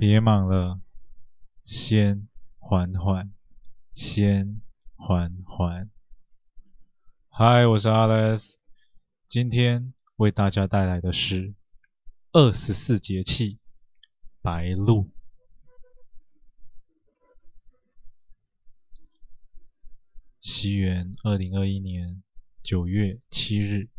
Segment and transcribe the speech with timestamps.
[0.00, 0.80] 别忙了，
[1.62, 2.26] 先
[2.58, 3.34] 缓缓，
[3.92, 4.62] 先
[4.96, 5.90] 缓缓。
[7.28, 8.54] 嗨，我是 Alex，
[9.28, 11.54] 今天为大家带来的是
[12.32, 13.58] 二十四节气
[14.40, 15.10] 白露。
[20.40, 22.22] 西元二零二一年
[22.62, 23.90] 九月七日，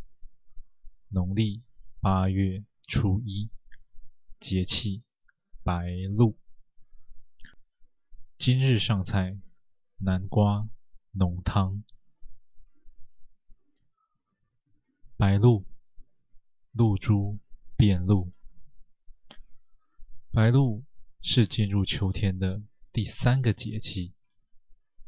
[1.10, 1.62] 农历
[2.00, 3.52] 八月初一，
[4.40, 5.04] 节气
[5.64, 6.36] 白露。
[8.40, 9.38] 今日上菜
[9.98, 10.68] 南瓜
[11.12, 11.84] 浓汤。
[15.18, 15.64] 白露，
[16.72, 17.38] 露珠
[17.78, 18.32] 变露。
[20.32, 20.84] 白露
[21.22, 24.16] 是进入秋天的第三个节气，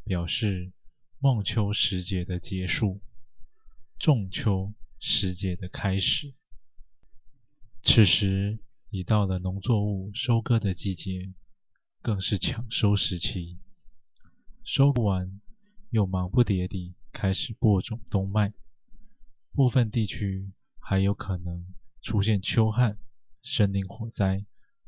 [0.04, 0.72] 表示
[1.18, 3.02] 孟秋时节的结束，
[3.98, 6.36] 仲秋时节的开始。
[7.82, 8.60] 此时
[8.94, 11.34] 已到了农作物收割的季节，
[12.04, 13.58] 更是抢收时期。
[14.64, 15.42] 收不完，
[15.90, 18.54] 又忙不迭地开始播种冬麦。
[19.52, 21.74] 部分地区还有可能
[22.04, 23.00] 出现秋旱、
[23.42, 24.46] 森林火灾、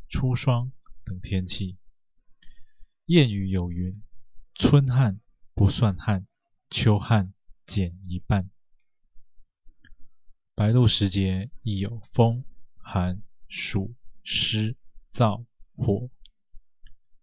[0.07, 0.72] 初霜
[1.03, 1.79] 等天气。
[3.07, 4.03] 谚语有云
[4.53, 5.19] ：“春旱
[5.55, 6.27] 不算旱，
[6.69, 7.33] 秋旱
[7.66, 8.51] 减一半。”
[10.53, 12.45] 白露时节亦有风、
[12.77, 13.94] 寒、暑、
[14.25, 14.75] 湿、
[15.13, 15.45] 燥、
[15.77, 16.09] 火。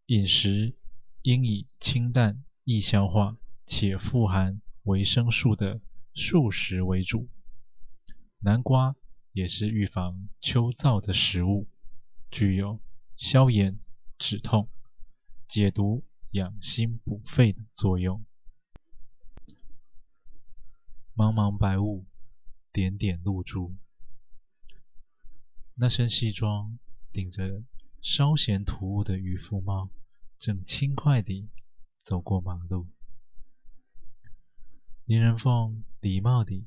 [0.06, 0.74] 饮食
[1.22, 3.36] 应以清淡、易消化
[3.66, 5.80] 且富含维生素的
[6.14, 7.28] 素食为主，
[8.38, 8.94] 南瓜
[9.32, 11.68] 也是预防秋燥的食物，
[12.30, 12.80] 具有
[13.16, 13.78] 消炎、
[14.18, 14.68] 止痛、
[15.48, 18.24] 解毒、养心补肺的作用。
[21.14, 22.04] 茫茫白雾，
[22.72, 23.74] 点点露珠，
[25.74, 26.78] 那身西装
[27.12, 27.62] 顶着
[28.00, 29.90] 稍显突兀的渔夫帽，
[30.38, 31.50] 正轻快地
[32.02, 32.88] 走过马路。
[35.04, 36.66] 林仁凤礼貌地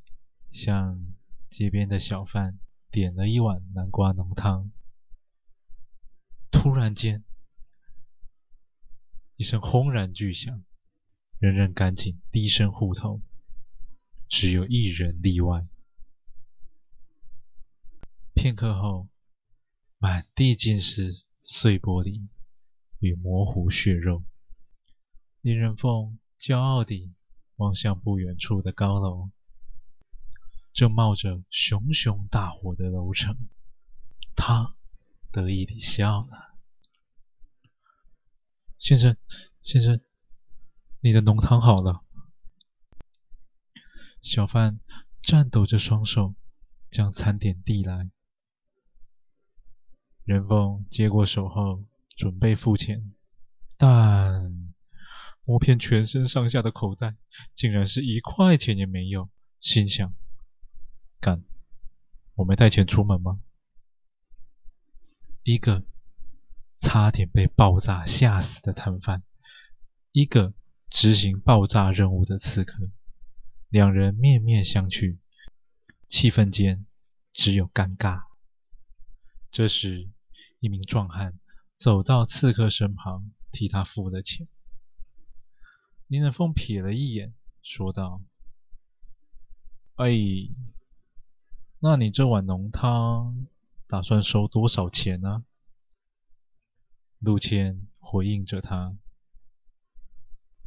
[0.51, 1.15] 向
[1.49, 2.59] 街边的小贩
[2.91, 4.71] 点了一碗南瓜浓汤。
[6.51, 7.23] 突然间，
[9.35, 10.63] 一声轰然巨响，
[11.39, 13.21] 人人赶紧低声护头，
[14.29, 15.67] 只有一人例外。
[18.33, 19.07] 片刻后，
[20.07, 22.27] 满地尽是碎玻璃
[22.99, 24.23] 与模糊血肉。
[25.41, 27.15] 林人凤骄傲地
[27.55, 29.31] 望向不远处的高楼。
[30.73, 33.35] 正冒着熊熊大火的楼层，
[34.35, 34.75] 他
[35.31, 36.53] 得意地笑了
[38.77, 39.17] ：“先生，
[39.63, 39.99] 先生，
[40.99, 42.03] 你的浓汤好了。”
[44.21, 44.79] 小贩
[45.23, 46.35] 颤抖着双手，
[46.91, 48.11] 将餐点递来。
[50.25, 51.85] 人凤接过手后，
[52.17, 53.13] 准备付钱，
[53.77, 54.73] 但
[55.43, 57.15] 摸遍全身上下的口袋，
[57.53, 60.15] 竟然是一块钱也没有，心想。
[61.19, 61.43] 干，
[62.33, 63.39] 我没带钱出门吗？
[65.43, 65.85] 一个
[66.77, 69.21] 差点被爆炸吓死的摊贩，
[70.11, 70.55] 一个
[70.89, 72.89] 执行爆炸任务的刺客，
[73.69, 75.19] 两人面面相觑，
[76.07, 76.87] 气氛间
[77.31, 78.23] 只有尴尬。
[79.55, 80.09] 这时，
[80.59, 81.39] 一名壮汉
[81.77, 84.49] 走到刺客身旁，替他付了钱。
[86.07, 88.21] 林人凤瞥了一眼，说道
[89.95, 90.11] ：“哎。”
[91.79, 93.47] 那你这碗浓汤
[93.87, 95.45] 打算收多少钱呢？
[97.19, 98.97] 陆谦回应着他：“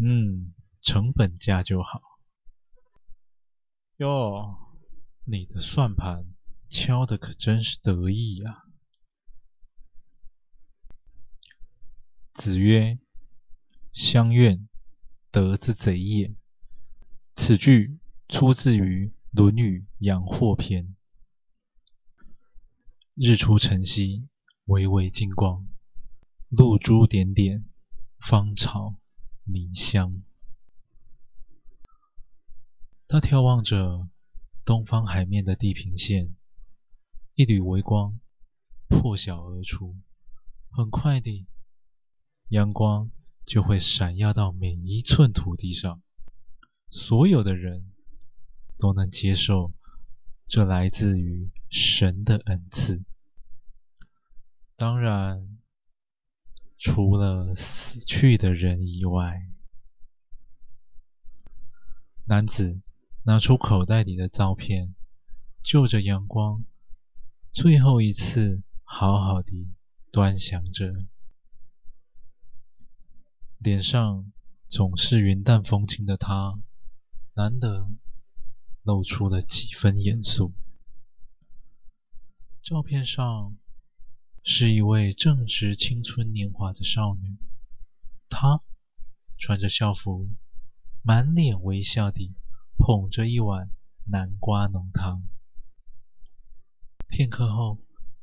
[0.00, 2.00] 嗯，成本价就好。”
[3.99, 4.56] 哟，
[5.26, 6.25] 你的算盘
[6.70, 8.65] 敲的可真是得意呀！
[12.38, 13.00] 子曰
[13.93, 14.69] ：“乡怨，
[15.32, 16.37] 德之贼也。”
[17.34, 20.84] 此句出自于《论语阳货篇》。
[23.16, 24.28] 日出晨曦，
[24.66, 25.66] 微微金光，
[26.49, 27.64] 露珠点点，
[28.20, 28.94] 芳草
[29.43, 30.23] 弥香。
[33.08, 34.08] 他眺望着
[34.64, 36.37] 东方海面的地平线，
[37.35, 38.20] 一缕微光
[38.87, 39.96] 破晓而出，
[40.70, 41.49] 很快地，
[42.49, 43.11] 阳光
[43.45, 46.03] 就会闪耀到每一寸土地上，
[46.91, 47.93] 所有的人
[48.79, 49.73] 都能接受
[50.47, 53.05] 这来自于神的恩赐。
[54.77, 55.59] 当然，
[56.79, 59.43] 除了死去的人以外。
[62.27, 62.83] 男子
[63.25, 64.95] 拿出口袋里的照片，
[65.62, 66.62] 就着阳光，
[67.53, 69.67] 最后一次好好的
[70.12, 71.06] 端详着
[73.58, 74.32] 脸上
[74.69, 76.60] 总是云淡风轻的他，
[77.34, 77.90] 难得
[78.82, 80.55] 露出了几分严肃。
[82.62, 83.58] 照片上
[84.44, 87.37] 是一位正值青春年华的少女，
[88.28, 88.62] 她
[89.38, 90.28] 穿着校服，
[91.02, 92.34] 满脸微笑地
[92.76, 93.70] 捧着一碗
[94.04, 95.28] 南瓜浓汤。
[97.08, 97.81] 片刻后，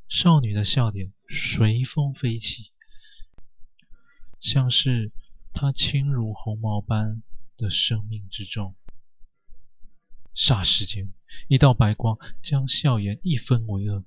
[0.07, 2.71] 少女的笑脸随风飞起，
[4.39, 5.11] 像是
[5.57, 7.23] 他轻如鸿毛般
[7.55, 8.75] 的生命之重。
[10.35, 11.13] 霎时间，
[11.47, 14.03] 一道白光将笑颜一分为二。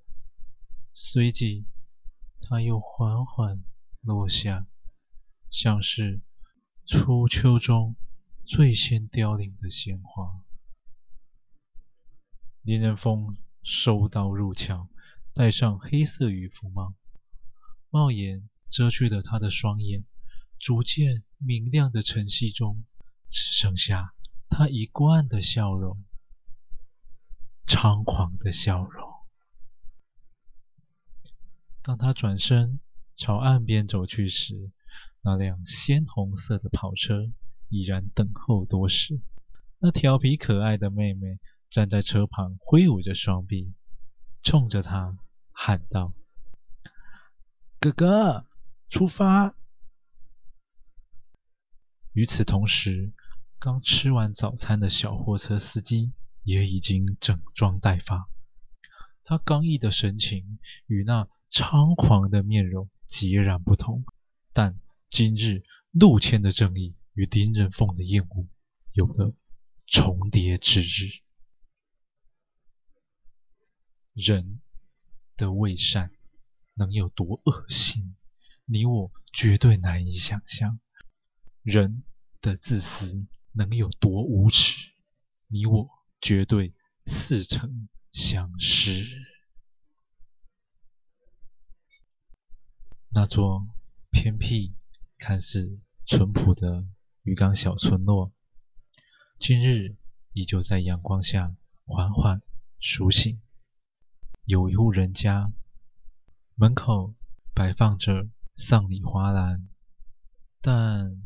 [0.93, 1.65] 随即，
[2.43, 3.65] 他又缓缓
[4.03, 4.67] 落下，
[5.49, 6.21] 像是
[6.87, 7.97] 初秋中
[8.45, 10.43] 最先凋零的鲜花。
[12.61, 14.91] 林仁峰收刀入鞘，
[15.33, 16.95] 戴上黑色渔夫帽，
[17.89, 20.05] 帽檐遮去了他的双眼，
[20.59, 22.85] 逐渐明亮的晨曦中，
[23.29, 24.13] 只剩下
[24.49, 26.05] 他一贯的笑容，
[27.67, 29.09] 猖狂的笑容。
[31.83, 32.81] 当他转身
[33.15, 34.73] 朝岸边走去时，
[35.23, 37.31] 那辆鲜红色的跑车
[37.69, 39.21] 已然等候多时。
[39.79, 41.39] 那调皮可爱的妹妹
[41.71, 43.73] 站在车旁，挥舞着双臂，
[44.43, 45.17] 冲着他
[45.53, 46.13] 喊道
[47.79, 48.47] ：“哥哥，
[48.91, 49.55] 出发！”
[52.19, 53.13] 与此同时，
[53.61, 56.13] 刚吃完早餐的小货车司机
[56.43, 58.29] 也已经整装待发。
[59.23, 64.05] 他刚毅的神情与那猖狂的面容截然不同，
[64.53, 64.81] 但
[65.11, 65.63] 今日
[65.93, 68.49] 陆谦的正义与丁仁凤的厌恶
[68.91, 69.33] 有了
[69.87, 71.21] 重叠之日。
[74.13, 74.61] 人
[75.37, 76.11] 的伪善
[76.75, 78.17] 能有多恶心，
[78.65, 80.81] 你我绝对难以想象；
[81.63, 82.03] 人
[82.41, 84.93] 的自私能有多无耻，
[85.49, 85.89] 你我
[86.21, 86.75] 绝对
[87.07, 89.05] 似曾相识。
[93.11, 93.67] 那座
[94.11, 94.75] 偏僻、
[95.17, 96.87] 看似淳朴的
[97.23, 98.33] 渔港小村落，
[99.39, 99.97] 今日
[100.33, 102.43] 依旧在阳光下缓缓
[102.81, 103.41] 苏醒。
[104.45, 105.53] 有一户人家，
[106.55, 107.15] 门口
[107.55, 109.69] 摆放着丧礼花篮，
[110.61, 111.23] 但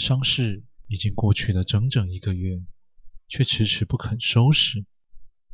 [0.00, 2.64] 伤势已经过去了整整一个月，
[3.28, 4.84] 却迟迟不肯收拾。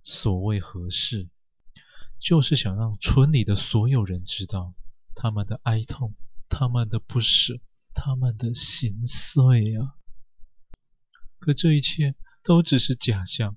[0.03, 1.29] 所谓何事？
[2.19, 4.75] 就是想让村里的所有人知道
[5.15, 6.15] 他们的哀痛、
[6.49, 7.61] 他们的不舍、
[7.93, 9.97] 他们的心碎啊！
[11.39, 13.57] 可这一切都只是假象，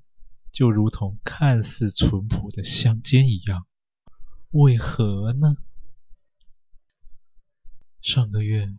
[0.51, 3.65] 就如同看似淳朴的乡间一样。
[4.49, 5.55] 为何呢？
[8.01, 8.75] 上个月，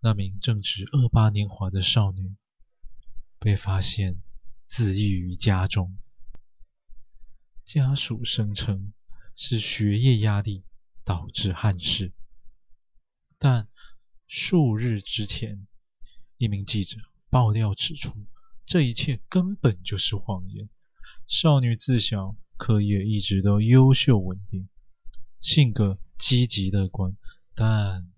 [0.00, 2.36] 那名正值二八年华的少女
[3.38, 4.22] 被发现
[4.66, 5.98] 自缢于家中，
[7.64, 8.92] 家属声称。
[9.40, 10.64] 是学业压力
[11.04, 12.12] 导致憾事，
[13.38, 13.68] 但
[14.26, 15.68] 数日之前，
[16.38, 16.98] 一名记者
[17.30, 18.26] 爆料指出，
[18.66, 20.68] 这一切根本就是谎言。
[21.28, 24.68] 少女自小课业一直都优秀稳定，
[25.40, 27.16] 性格积极乐观，
[27.54, 28.12] 但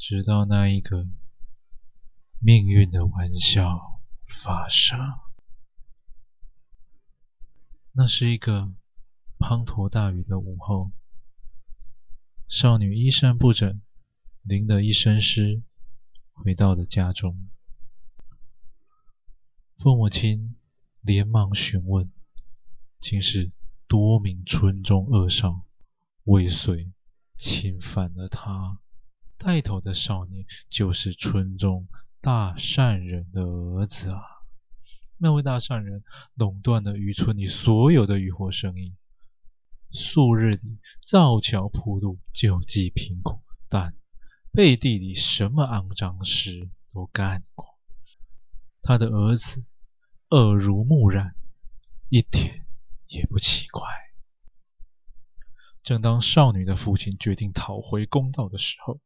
[0.00, 1.06] 直到那一个
[2.38, 4.98] 命运的玩笑发生，
[7.92, 8.72] 那是一个。
[9.38, 10.92] 滂沱大雨的午后，
[12.48, 13.82] 少女衣衫不整，
[14.42, 15.62] 淋得一身湿，
[16.32, 17.48] 回到了家中。
[19.78, 20.56] 父母亲
[21.00, 22.10] 连忙询问，
[22.98, 23.52] 竟是
[23.86, 25.66] 多名村中恶少
[26.24, 26.90] 尾随
[27.36, 28.78] 侵犯了她。
[29.42, 31.88] 带头的少年就是村中
[32.20, 34.20] 大善人的儿子啊！
[35.16, 36.04] 那位大善人
[36.34, 38.94] 垄断了渔村里所有的渔获生意。
[39.92, 43.96] 数日里造桥铺路救济贫苦，但
[44.52, 47.78] 背地里什么肮脏事都干过。
[48.82, 49.64] 他的儿子
[50.28, 51.34] 耳濡目染，
[52.10, 52.66] 一点
[53.06, 53.82] 也不奇怪。
[55.82, 59.00] 正当少女的父亲决定讨回公道的时候，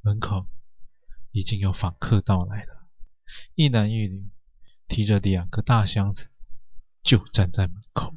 [0.00, 0.46] 门口
[1.32, 2.88] 已经有访客到来了，
[3.54, 4.28] 一男一女
[4.86, 6.28] 提着两个大箱子，
[7.02, 8.14] 就站在门口。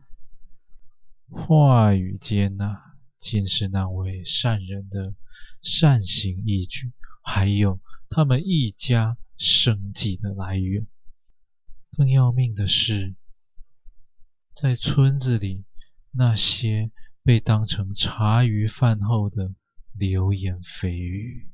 [1.30, 2.82] 话语间呐，
[3.18, 5.16] 竟是那位善人的
[5.62, 6.92] 善行义举，
[7.24, 10.88] 还有他们一家生计的来源。
[11.92, 13.16] 更要命的是，
[14.54, 15.66] 在村子里
[16.12, 16.92] 那些
[17.24, 19.54] 被当成茶余饭后的
[19.94, 21.51] 流言蜚语。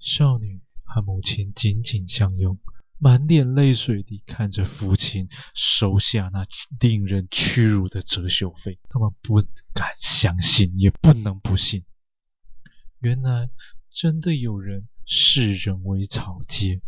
[0.00, 2.58] 少女和母亲紧紧相拥，
[2.96, 6.46] 满脸泪水地看着父亲收下那
[6.80, 8.78] 令人屈辱的遮羞费。
[8.88, 9.42] 他们不
[9.74, 11.84] 敢相信，也不能不信，
[12.98, 13.50] 原来
[13.90, 16.80] 真的有人视人为草芥，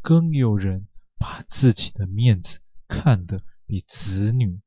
[0.00, 0.88] 更有人
[1.18, 4.60] 把自己的面子看得比子女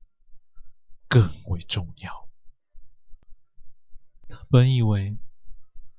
[1.07, 2.29] 更为重要。
[4.27, 5.17] 他本以为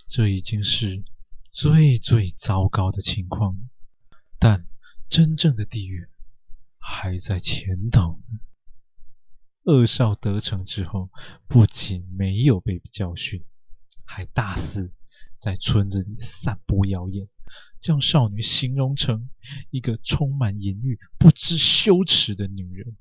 [0.07, 1.05] 这已经是
[1.53, 3.57] 最最糟糕的情况，
[4.39, 4.67] 但
[5.11, 6.09] 真正的地狱
[6.79, 8.41] 还在前头呢。
[9.65, 11.11] 恶少得逞之后，
[11.47, 13.45] 不仅没有被教训，
[14.05, 14.93] 还大肆
[15.39, 17.29] 在村子里散播谣言，
[17.79, 19.29] 将少女形容成
[19.71, 22.97] 一个充满淫欲、不知羞耻的女人。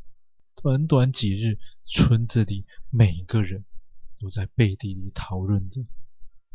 [0.62, 3.64] 短短几日，村子里每个人
[4.20, 5.86] 都在背地里讨论着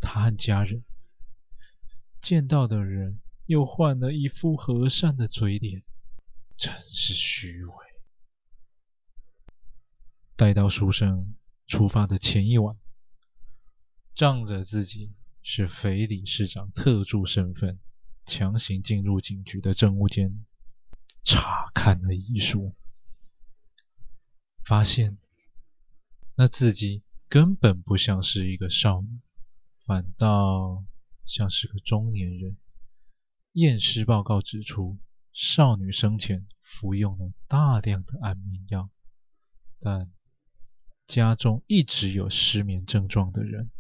[0.00, 0.84] 她和家人。
[2.26, 5.84] 见到的人又换了一副和善的嘴脸，
[6.56, 7.72] 真是虚伪。
[10.34, 11.36] 待到书生
[11.68, 12.76] 出发的前一晚，
[14.12, 15.14] 仗着自己
[15.44, 17.78] 是匪理事长特助身份，
[18.24, 20.44] 强行进入警局的证物间，
[21.22, 22.74] 查看了遗书，
[24.64, 25.16] 发现
[26.34, 29.20] 那自己根本不像是一个少女，
[29.84, 30.84] 反倒……
[31.26, 32.56] 像是个中年人。
[33.52, 34.98] 验尸报告指出，
[35.32, 38.90] 少女生前服用了大量的安眠药，
[39.80, 40.12] 但
[41.06, 43.70] 家中一直有失眠症状的人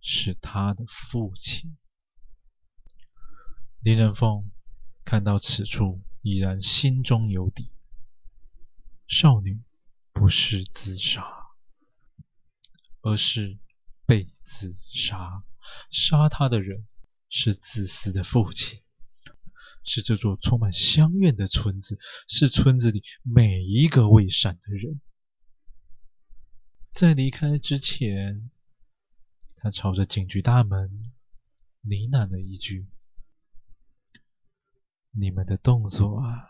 [0.00, 1.76] 是她的父亲。
[3.80, 4.50] 林仁凤
[5.04, 7.72] 看到此处，已然心中有底：
[9.08, 9.62] 少女
[10.12, 11.24] 不是自杀，
[13.00, 13.58] 而是
[14.04, 15.42] 被自杀。
[15.90, 16.86] 杀他的人
[17.28, 18.82] 是自私的父亲，
[19.84, 21.98] 是这座充满乡愿的村子，
[22.28, 25.00] 是村子里每一个为善的人。
[26.92, 28.50] 在离开之前，
[29.56, 31.12] 他朝着警局大门
[31.82, 32.88] 呢喃了一句
[35.12, 36.48] ：“你们的动作啊，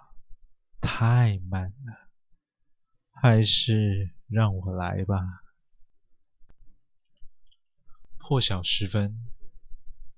[0.80, 2.08] 太慢了，
[3.10, 5.16] 还是让我来吧。”
[8.30, 9.26] 破晓时分，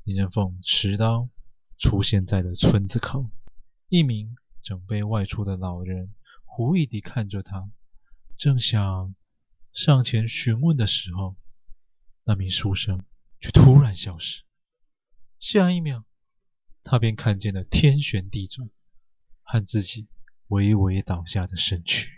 [0.05, 1.31] 林人凤持刀
[1.79, 3.31] 出现在了村子口。
[3.89, 6.13] 一名准备外出的老人
[6.45, 7.71] 狐疑地看着他，
[8.37, 9.15] 正想
[9.73, 11.37] 上前询问的时候，
[12.25, 13.03] 那名书生
[13.41, 14.43] 却突然消失。
[15.39, 16.05] 下一秒，
[16.85, 18.69] 他便看见了天旋地转
[19.43, 20.07] 和自己
[20.49, 22.11] 微微倒下的身躯。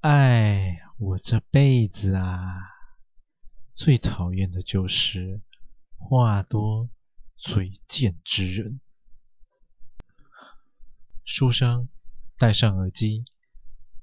[0.00, 2.74] 哎，我这辈子啊！
[3.78, 5.40] 最讨厌的就是
[5.96, 6.90] 话多
[7.36, 8.80] 嘴贱之人。
[11.24, 11.88] 书生
[12.38, 13.24] 戴上耳机，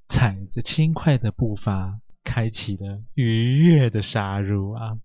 [0.08, 4.98] 踩着轻快的步伐，开启了愉悦的杀戮啊！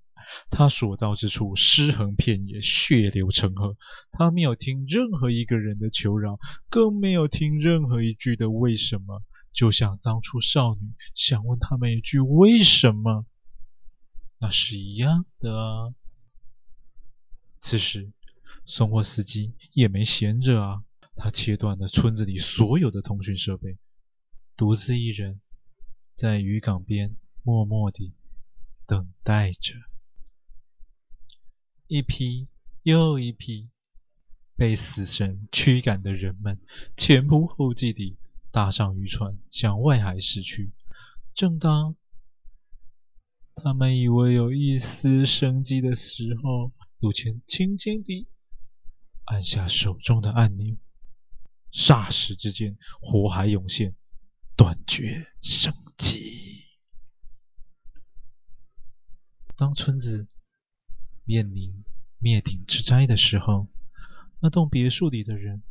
[0.51, 3.77] 他所到之处，尸横遍野，血流成河。
[4.13, 9.25] 他没有听任何一个人的求饶，更没有听任何一句的为什么。
[9.53, 13.27] 就像当初少女想问他们一句为什么。
[14.41, 15.95] 那是一样的啊。
[17.61, 18.11] 此时，
[18.65, 23.77] 送货司机也没闲着啊，他切断了村子里所有的通讯设备，
[24.57, 25.41] 独自一人
[26.15, 28.15] 在渔港边默默地
[28.87, 29.75] 等待着。
[31.87, 32.49] 一批
[32.83, 33.69] 又一批
[34.57, 36.59] 被死神驱赶的人们，
[36.97, 38.17] 前仆后继地
[38.51, 40.73] 搭上渔船向外海驶去。
[41.35, 41.95] 正当
[43.63, 48.27] 他们以为有一丝生机的时候，杜谦轻轻地
[49.25, 50.77] 按下手中的按钮，
[51.73, 53.95] 霎时之间，火海涌现，
[54.57, 56.65] 断绝生机。
[59.57, 60.29] 当村子
[61.25, 61.85] 面临
[62.19, 63.69] 灭顶之灾的时候，
[64.41, 65.63] 那栋别墅里的人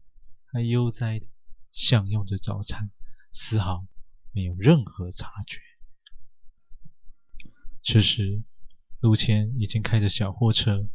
[0.45, 1.27] 还悠哉地
[1.71, 2.91] 享用着早餐，
[3.31, 3.87] 丝毫
[4.31, 5.59] 没有任何察觉。
[7.91, 8.43] 此时，
[8.99, 10.87] 陆谦已经开着小货车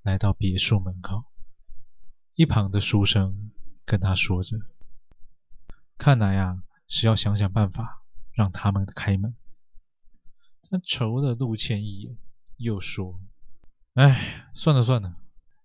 [0.00, 1.24] 来到别墅门口，
[2.34, 3.52] 一旁的书生
[3.84, 4.56] 跟他说着
[5.98, 9.36] ：“看来啊，是要想想办法让他们开门。”
[10.70, 12.16] 他瞅了陆谦一眼，
[12.56, 13.20] 又说
[13.92, 15.14] ：“哎，算了算了，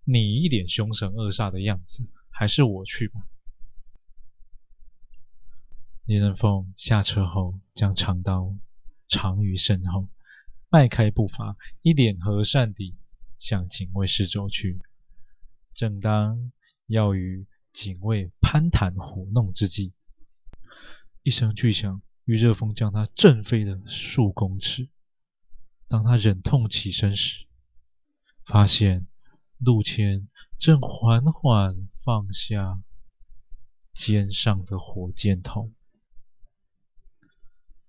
[0.04, 3.22] 你一脸凶神恶煞的样子，还是我去吧。”
[6.04, 8.54] 林人凤下车后，将长刀
[9.08, 10.10] 藏于身后。
[10.70, 12.98] 迈开步伐，一脸和善地
[13.38, 14.82] 向警卫室走去。
[15.74, 16.52] 正当
[16.88, 19.94] 要与警卫攀谈胡弄之际，
[21.24, 24.90] 一声巨响，与热风将他震飞了数公尺。
[25.88, 27.46] 当他忍痛起身时，
[28.44, 29.08] 发现
[29.60, 32.84] 陆谦正缓缓放下
[33.94, 35.74] 肩上的火箭筒。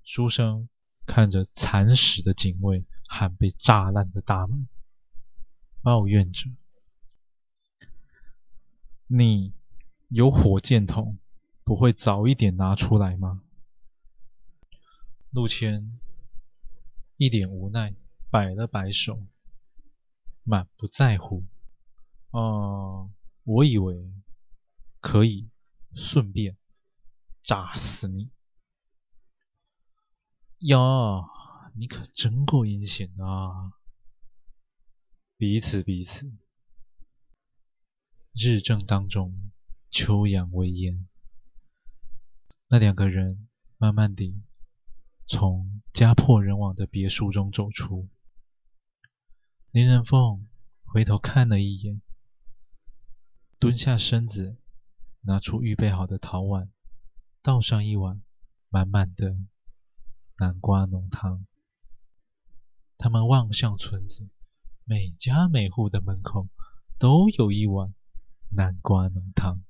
[0.05, 0.69] 书生
[1.09, 4.69] 看着惨死的警卫和被炸烂的大门，
[5.83, 6.51] 抱怨着
[9.09, 9.55] ：“你
[10.09, 11.19] 有火箭筒，
[11.65, 13.43] 不会早一点拿出来吗？”
[15.33, 15.99] 陆谦
[17.17, 17.95] 一脸无奈，
[18.31, 19.27] 摆了摆手，
[20.45, 21.43] 满不在乎
[22.31, 23.11] ：“哦、
[23.45, 24.13] 我以为
[25.01, 25.49] 可以
[25.95, 26.59] 顺便
[27.43, 28.31] 炸死你。”
[30.61, 30.79] 呀，
[31.77, 33.75] 你可真够阴险啊！
[35.37, 36.33] 彼此彼此。
[38.33, 39.53] 日正当中，
[39.89, 41.07] 秋阳微烟。
[42.67, 44.43] 那两个人慢慢地
[45.27, 48.09] 从家破人亡的别墅中走出。
[49.71, 50.49] 林仁凤
[50.85, 52.03] 回头看了一眼，
[53.61, 54.57] 蹲下身子，
[55.21, 56.69] 拿出预备好的陶碗，
[57.43, 58.21] 倒上一碗
[58.71, 59.37] 满满的。
[60.41, 61.45] 南瓜浓汤。
[62.97, 64.29] 他们望向村子，
[64.85, 66.49] 每家每户的门口
[66.97, 67.93] 都有一碗
[68.51, 69.61] 南瓜浓汤。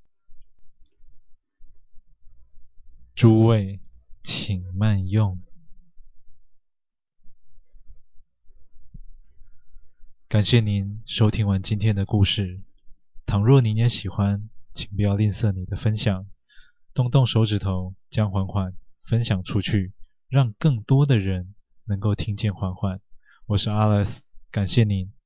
[3.15, 3.81] 诸位，
[4.23, 5.41] 请慢用。
[10.29, 12.61] 感谢您收听完今天的故事。
[13.25, 16.27] 倘若您也喜欢，请不要吝啬你的分享，
[16.93, 19.95] 动动手指头，将缓缓分享出去。
[20.29, 21.55] 让更多的人
[21.87, 23.01] 能够听见缓缓。
[23.47, 24.19] 我是 Alice，
[24.51, 25.18] 感谢您。